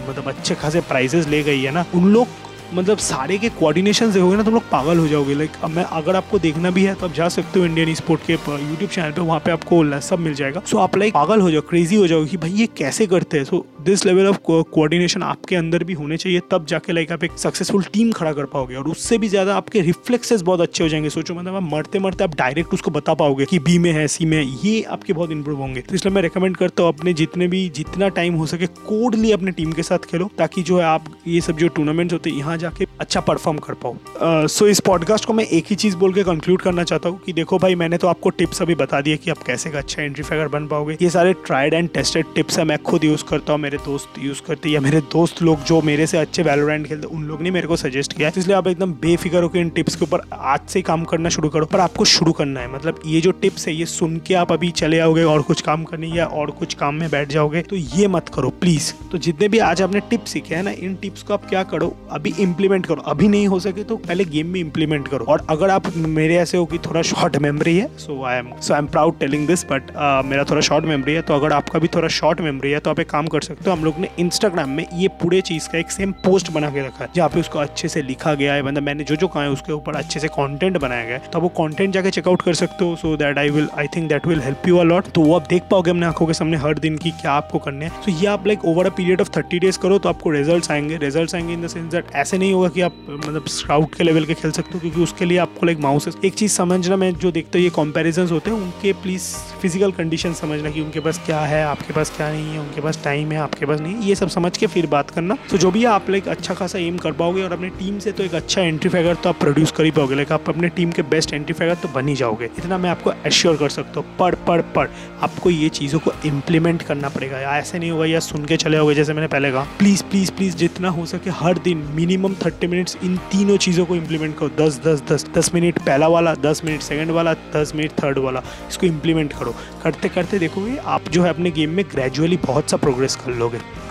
मतलब 0.08 0.28
अच्छे 0.28 0.54
खासे 0.54 0.80
प्राइजेस 0.82 1.28
ले 1.28 1.42
गई 1.42 1.62
है 1.62 1.70
ना, 1.70 1.85
उन 1.94 2.12
लोग 2.12 2.26
मतलब 2.75 2.98
सारे 2.98 3.37
के 3.38 3.48
कोऑर्डिनेशन 3.50 4.12
देखोगे 4.12 4.37
ना, 4.37 4.42
तुम 4.42 4.54
लोग 4.54 4.62
पागल 4.70 4.98
हो 4.98 5.06
जाओगे। 5.08 5.34
लाइक 5.34 5.50
अब 5.64 5.70
मैं, 5.70 5.84
अगर 5.84 6.16
आपको 6.16 6.38
देखना 6.38 6.70
भी 6.70 6.84
है 6.84 6.94
तो 6.94 7.06
आप 7.06 7.12
जा 7.12 7.28
सकते 7.28 7.58
हो 7.58 7.66
इंडियन 7.66 7.94
स्पोर्ट 7.94 8.20
के 8.26 8.32
यूट्यूब 8.32 8.90
चैनल 8.90 9.12
पे, 9.12 9.20
वहाँ 9.20 9.40
पे 9.40 9.50
आपको 9.50 10.00
सब 10.00 10.18
मिल 10.18 10.34
जाएगा। 10.34 10.62
सो 10.66 10.78
आप 10.78 10.96
लाइक 10.96 11.14
पागल 11.14 11.40
हो 11.40 11.50
जाओ 11.50 11.62
क्रेजी 11.68 11.96
हो 11.96 12.06
जाओगे 12.06 12.30
कि 12.30 12.37
भाई 12.37 12.50
ये 12.50 12.66
कैसे 12.76 13.06
करते 13.06 13.37
हैं? 13.37 13.44
So 13.44 13.64
this 13.80 14.04
level 14.06 14.26
of 14.26 14.38
coordination 14.44 15.23
आपके 15.23 15.56
अंदर 15.56 15.85
भी 15.85 15.92
होने 15.92 16.16
चाहिए, 16.16 16.40
तब 16.50 16.66
जाके 16.66 16.92
लाइक 16.92 17.12
आप 17.12 17.25
एक 17.25 17.32
सक्सेसफुल 17.38 17.82
टीम 17.92 18.11
खड़ा 18.12 18.32
कर 18.32 18.44
पाओगे 18.47 18.75
और 18.75 18.88
उससे 18.88 19.18
भी 19.18 19.28
ज़्यादा 19.28 19.56
आपके 19.56 19.80
रिफ्लेक्सेस 19.80 20.42
बहुत 20.42 20.61
अच्छे 20.61 20.82
हो 20.85 20.88
जाएँगे। 20.88 21.11
सोचो 21.11 21.35
मतलब 21.35 21.54
आप 21.54 21.62
मरते 21.64 21.99
मरते 21.99 22.25
आप 22.25 22.35
डायरेक्ट 22.37 22.75
उसको 22.75 22.90
बता 22.90 23.14
पाओगे 23.14 23.44
कि 23.44 23.58
बी 23.58 23.78
में 23.78 23.90
है 23.92 24.06
सी 24.08 24.25
में 24.25 24.37
है, 24.37 24.44
ये 24.64 24.82
आपके 24.82 25.12
बहुत 25.12 25.30
इंप्रूव 25.30 25.58
होंगे। 25.58 25.80
तो 25.80 25.94
इसलिए 25.94 26.14
मैं 26.14 26.23
रिकमेंड 26.23 26.56
करता 26.56 26.82
हूँ 26.82 26.92
अपने 26.92 27.12
जितने 27.12 27.49
भी, 27.49 27.68
जितना 27.68 28.08
टाइम 28.11 28.35
हो 28.35 28.47
सके 28.47 28.66
कोडली 28.66 29.32
अपने 29.32 29.50
टीम 29.50 29.73
के 29.73 29.82
साथ 29.82 30.11
खेलो, 30.11 30.30
ताकि 30.38 30.62
जो 30.62 30.78
है 30.78 30.85
आप 30.85 31.04
ये 31.28 31.40
सब 31.40 31.56
जो 31.56 31.68
टूर्नामेंट्स 31.68 32.12
होते 32.12 32.30
हैं, 32.30 32.37
यहाँ 32.38 32.56
जाके 32.56 32.87
अच्छा 33.00 33.20
परफॉर्म 33.20 33.58
कर 33.58 33.75
पाओ। 33.85 34.47
सो 34.49 34.66
इस 34.66 34.80
पॉडकास्ट 34.80 35.25
को 35.25 35.32
मैं 35.32 35.44
एक 35.47 35.66
ही 35.66 35.76
चीज़ 35.76 35.97
बोल 35.97 36.12
के 36.12 36.25
कंक्लूड 36.25 36.62
करना 36.62 36.85
चाहता 36.85 37.08
हूँ 37.08 37.20
कि 37.20 37.32
देखो 37.32 37.58
भाई, 37.58 37.75
मैंने 37.75 37.99
तो 37.99 38.08
आपको 38.08 38.30
टिप्स 38.30 38.62
अभी 38.62 38.75
बता 38.75 39.00
दिए 39.00 39.16
कि 39.16 39.30
आप 39.30 39.42
कैसे 39.42 39.70
का 39.70 39.78
अच्छा 39.78 40.02
एंट्री 40.02 40.25
फैगर 40.25 40.49
बन 40.49 40.66
पाओगे। 40.66 40.97
ये 41.02 41.11
सारे 41.11 41.32
ट्राइड 41.47 41.75
एंड 41.75 41.90
टेस्टेड 41.90 42.35
टिप्स 42.35 42.58
है, 42.58 42.64
मैं 42.64 42.78
खुद 42.80 43.04
यूज़ 43.04 43.25
करता 43.25 43.52
हूँ 43.52 43.61
मेरे 43.68 43.78
दोस्त 43.84 44.18
यूज़ 44.18 44.40
करते 44.42 44.68
या 44.68 44.80
मेरे 44.80 45.00
दोस्त 45.12 45.40
लोग 45.42 45.64
जो 45.66 45.80
मेरे 45.82 46.06
से 46.06 46.18
अच्छे 46.18 46.42
वैलोरेंट 46.42 46.87
खेलते 46.87 47.06
उन 47.06 47.22
लोग 47.25 47.40
ने 47.42 47.50
मेरे 47.50 47.66
को 47.68 47.76
सजेस्ट 47.76 48.12
किया 48.12 48.30
इसलिए 48.37 48.56
आप 48.56 48.66
एकदम 48.66 48.92
बेफिक्र 49.00 49.42
होकर 49.42 49.58
इन 49.58 49.68
टिप्स 49.70 49.96
के 49.96 50.04
ऊपर 50.04 50.20
आज 50.32 50.60
से 50.68 50.82
काम 50.82 51.04
करना 51.04 51.28
शुरू 51.28 51.48
करो, 51.48 51.66
पर 51.66 51.80
आपको 51.80 52.04
शुरू 52.04 52.32
करना 52.32 52.60
है। 52.60 52.72
मतलब 52.75 53.00
ये 53.06 53.20
जो 53.20 53.30
टिप्स 53.42 53.66
है, 53.68 53.75
ये 53.75 53.87
सुन 53.87 54.16
के 54.26 54.34
आप 54.34 54.52
अभी 54.52 54.70
चले 54.72 54.98
आओगे 54.98 55.25
और 55.25 55.42
कुछ 55.42 55.60
काम 55.60 55.84
करने 55.84 56.06
या 56.08 56.26
और 56.26 56.50
कुछ 56.60 56.75
काम 56.75 56.94
में 56.94 57.08
बैठ 57.10 57.28
जाओगे 57.28 57.62
तो 57.62 57.76
ये 57.76 58.08
मत 58.08 58.28
करो 58.34 58.50
प्लीज़ 58.60 58.92
तो 59.12 59.18
जितने 59.18 59.48
भी 59.48 59.58
आज 59.60 59.82
आपने 59.82 60.00
टिप्स 60.10 60.32
सीखे 60.32 60.54
हैं 60.54 60.62
ना, 60.62 60.70
इन 60.70 60.94
टिप्स 61.02 61.22
को 61.22 61.34
आप 61.34 61.48
क्या 61.48 61.62
करो, 61.64 61.94
अभी 62.10 62.34
इंप्लीमेंट 62.40 62.87
करो। 62.87 63.02
अभी 63.06 63.28
नहीं 63.28 63.46
हो 63.48 63.60
सके 63.60 63.84
तो 63.84 63.96
पहले 63.98 64.25
गेम 64.26 64.46
में 64.46 64.60
इंप्लीमेंट 64.60 65.08
करो। 65.08 65.25
और 65.26 65.46
अगर 65.50 65.70
आप 65.70 65.92
मेरे 65.98 66.37
ऐसे 66.37 66.58
हो 66.58 66.64
कि 66.66 66.78
थोड़ा 66.87 67.02
शॉर्ट 67.02 67.37
मेमोरी 67.38 67.76
है 67.76 67.87
so 67.98 68.22
I 68.25 68.38
am 68.38 68.50
so 68.60 68.75
I 68.75 68.78
am 68.78 68.87
proud 68.88 69.18
telling 69.20 69.46
this 69.46 69.64
but 69.72 69.92
मेरा 70.26 70.44
थोड़ा 70.50 70.60
शॉर्ट 70.70 70.84
मेमोरी 70.87 71.14
है 71.14 71.22
तो 71.22 71.34
अगर 71.34 71.52
आपका 71.52 71.78
भी 71.78 71.88
थोड़ा 71.94 72.08
शॉर्ट 72.20 72.40
मेमोरी 72.40 72.70
है 72.70 72.78
तो 72.78 72.90
आप 72.90 73.00
एक 73.00 73.10
काम 73.10 73.26
कर 73.26 73.40
सकते 73.40 73.57
हो 73.66 73.72
हम 73.72 73.84
लोग 73.84 73.98
ने 73.98 74.08
इंस्टाग्राम 74.18 74.70
में 74.70 74.86
ये 74.94 75.08
पूरे 75.20 75.40
चीज़ 75.42 75.68
का 75.68 75.78
एक 75.78 75.90
सेम 75.90 76.12
पोस्ट 76.24 76.50
बना 76.52 76.70
के 76.70 76.86
रखा 76.86 77.04
है 77.04 77.10
जहाँ 77.14 77.28
पे 77.28 77.40
उसको 77.40 77.58
अच्छे 77.58 77.88
से 77.88 78.02
लिखा 78.02 78.34
गया 78.34 78.54
है। 78.54 78.62
मतलब 78.62 78.82
मैंने 78.82 79.04
जो 79.04 79.16
जो 79.16 79.28
कहा 79.28 79.42
है, 79.42 79.50
उसके 79.50 79.72
ऊपर 79.72 79.96
अच्छे 79.96 80.20
से 80.20 80.28
कॉन्टेंट 80.28 80.76
बनाया 80.78 81.04
गया 81.04 81.16
है। 81.16 81.30
तो 81.32 81.40
वो 81.40 81.48
कॉन्टेंट 81.56 81.94
जाकर 81.94 82.10
चेकआउट 82.10 82.42
कर 82.42 82.54
सकते 82.54 82.84
हो। 82.84 82.96
So 82.96 83.16
that 83.16 83.38
I 83.38 83.50
will 83.50 83.68
I 83.78 83.86
think 83.86 84.08
that 84.08 84.26
will 84.26 84.40
help 84.40 84.68
you 84.68 84.76
a lot 84.78 85.06
तो 85.08 85.20
वो 85.20 85.34
आप 85.36 85.46
देख 85.48 85.62
पाओगे 85.70 85.90
अपने 85.90 86.06
आँखों 86.06 86.26
के 86.26 86.32
सामने 86.34 86.56
हर 86.58 86.78
दिन 86.78 86.96
की 86.98 87.10
क्या 87.12 87.32
आपको 87.32 87.58
करने 87.58 87.84
हैं। 87.84 88.02
तो 88.02 88.12
ये 88.12 88.26
आप 88.28 88.46
like 88.46 88.64
over 88.64 88.86
a 88.86 88.90
period 88.96 89.20
of 89.20 89.30
thirty 89.36 89.58
days 89.58 89.78
करो 89.78 89.98
तो 89.98 90.08
आपको 90.08 90.30
रिज़ल्ट 90.30 90.70
आएँगे। 90.70 90.96
रिज़ल्ट 90.98 91.34
आएँगे 91.34 91.52
इन 91.52 91.62
द 91.62 91.68
सेंस 91.68 91.90
दैट 91.92 92.14
ऐसे 92.16 92.38
नहीं 92.38 92.52
होगा 92.52 92.68
कि 92.68 92.80
आप 92.80 93.06
मतलब 93.08 93.46
स्काउट 93.48 93.94
के 93.94 94.04
लेवल 94.04 94.24
के 94.24 94.34
खेल 94.34 94.50
सकते 94.50 94.70
हो, 94.74 94.80
क्योंकि 94.80 95.02
उसके 95.02 95.24
लिए 95.24 95.38
आपको 95.38 95.66
लाइक 95.66 95.78
माउसेस 95.80 96.16
एक 96.24 96.34
चीज़ 96.34 96.52
समझना, 96.52 96.96
मैं 96.96 97.12
जो 97.14 97.30
देखता 97.30 97.58
हूँ, 97.58 97.64
ये 97.64 97.70
कंपेरिजन 97.76 98.26
होते 98.28 98.50
हैं, 98.50 98.56
उनके 98.58 98.92
प्लीज़ 99.02 99.26
फ़िज़िकल 99.60 99.92
कंडीशन 99.92 100.32
समझना 100.34 100.70
कि 100.70 100.80
उनके 100.80 101.00
पास 101.00 101.20
क्या 101.26 101.40
है, 101.42 101.62
आपके 101.64 101.92
पास 101.92 102.10
क्या 102.16 102.30
नहीं 102.30 102.52
है, 102.52 102.58
उनके 102.58 102.80
पास 102.80 103.00
टाइम 103.04 103.32
है 103.32 103.38
आपके 103.49 103.67
पास 103.67 103.81
नहीं 103.81 103.97
ये 104.02 104.14
सब 104.14 104.28
समझ 104.28 104.57
के 104.57 104.67
फिर 104.67 104.87
बात 104.87 105.11
करना। 105.11 105.37
तो 105.50 105.59
जो 105.59 105.71
भी 105.71 105.85
आप 105.87 106.11
लाइक 106.11 106.28
अच्छा 106.28 106.55
खासा 106.55 106.78
एम 106.78 106.97
कर 106.99 107.12
पाओगे 107.12 107.43
और 107.43 107.52
अपने 107.52 107.69
टीम 107.78 107.99
से 107.99 108.12
तो 108.12 108.23
एक 108.23 108.35
अच्छा 108.35 108.62
एंट्री 108.62 108.90
फैगर 108.90 109.14
तो 109.14 109.28
आप 109.28 109.38
प्रोड्यूस 109.40 109.73
कर 109.73 109.85
ही 109.85 109.90
पाओगे। 109.90 110.14
लाइक 110.14 110.33
आप 110.33 110.49
अपने 110.49 110.69
टीम 110.69 110.90
के 110.93 111.02
बेस्ट 111.11 111.33
एंट्री 111.33 111.55
फैगर 111.55 111.75
तो 111.75 111.88
बन 111.88 112.09
ही 112.09 112.14
जाओगे। 112.14 112.45
इतना 112.59 112.78
मैं 112.78 112.90
आपको 112.90 113.12
एश्योर 113.26 113.57
कर 113.57 113.69
सकता 113.69 114.00
हूँ। 114.00 114.17
पढ़ 114.19 114.35
पढ़ 114.47 114.61
पढ़। 114.75 114.88
आपको 115.23 115.50
ये 115.50 115.69
चीज़ों 115.71 115.99
को 115.99 116.12
इम्प्लीमेंट 116.26 116.83
करना 116.83 117.09
पड़ेगा 117.09 117.38
ऐसे 117.57 117.78
नहीं 117.78 117.90
होगा 117.90 118.07
या 118.07 118.21
सुन 118.21 118.45
के 118.45 118.57
चले 118.57 118.78
होगे 118.78 118.95
जैसे 118.95 119.12
मैंने 119.12 119.28
पहले 119.28 119.50
कहा। 119.52 119.62
प्लीज़ 119.78 120.02
प्लीज़ 120.11 120.33
प्लीज़ 120.33 120.57
जितना 120.57 120.88
हो 120.88 121.07
सके 121.07 121.31
हर 121.31 121.59
दिन 121.59 121.78
मिनिमम 121.95 122.35
थर्टी 122.45 122.67
मिनट्स 122.67 122.97
इन 123.05 123.17
तीनों 123.33 123.57
चीज़ों 123.59 123.87
को 123.87 123.97
इम्प्लीमेंट 123.97 124.37
करो। 124.38 124.49
दस 124.59 124.81
दस 124.87 125.02
दस 125.09 125.26
दस 125.37 125.50
मिनट 125.55 125.78
पहला 125.78 126.09
वाला, 126.09 126.35
दस 126.35 126.62
मिनट 126.64 126.81
सेकेंड 126.81 127.11
वाला, 127.11 127.35
दस 127.57 127.73
मिनट 127.76 127.93
थर्ड 128.02 128.19
वाला। 128.19 128.43
इसको 128.69 128.87
इम्प्लीमेंट 128.87 129.33
करो। 129.33 129.55
करते 129.83 130.09
करते 130.09 130.38
देखोगे 130.38 130.76
आप 130.87 131.09
जो 131.09 131.23
है 131.23 131.31
अपने 131.31 131.50
गेम 131.50 131.71
में 131.71 131.85
ग्रेजुअली 131.85 132.37
बहुत 132.37 132.71
सा 132.71 132.76
प्रोग्रेस 132.76 133.17
कर 133.17 133.35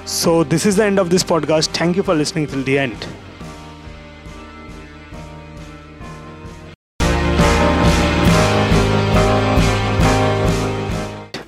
So, 0.06 0.44
this 0.44 0.66
is 0.66 0.76
the 0.76 0.86
end 0.86 1.00
of 1.00 1.10
this 1.10 1.24
podcast. 1.24 1.68
Thank 1.70 1.96
you 1.96 2.04
for 2.04 2.16
listening 2.16 2.48
till 2.48 2.64
the 2.64 2.78
end. 2.80 3.08